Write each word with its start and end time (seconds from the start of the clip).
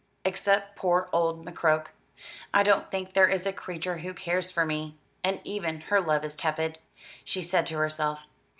"Except 0.25 0.75
poor 0.75 1.09
old 1.13 1.45
McCroke, 1.45 1.89
I 2.55 2.63
don't 2.63 2.89
think 2.89 3.13
there 3.13 3.27
is 3.27 3.45
a 3.45 3.53
creature 3.53 3.99
who 3.99 4.15
cares 4.15 4.49
for 4.49 4.65
me; 4.65 4.95
and 5.23 5.39
even 5.43 5.81
her 5.93 6.01
love 6.01 6.25
is 6.25 6.35
tepid," 6.35 6.79
she 7.23 7.43
said 7.43 7.67
to 7.67 7.77
herself. 7.77 8.25